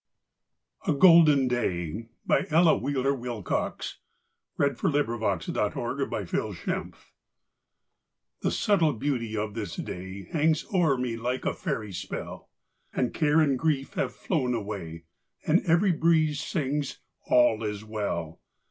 [0.87, 3.99] A Golden Day An Ella Wheeler Wilcox
[4.57, 6.91] Poem A GOLDEN DAY
[8.41, 12.49] The subtle beauty of this day Hangs o'er me like a fairy spell,
[12.91, 15.03] And care and grief have flown away,
[15.45, 16.97] And every breeze sings,
[17.27, 18.41] "All is well."